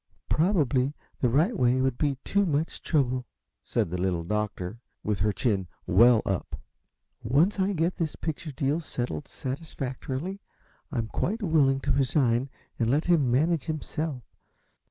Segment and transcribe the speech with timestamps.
[0.29, 3.27] "Probably the right way would be too much trouble,"
[3.61, 6.59] said the Little Doctor, with her chin well up.
[7.21, 10.41] "Once I get this picture deal settled satisfactorily,
[10.91, 14.23] I'm quite willing to resign and let him manage himself.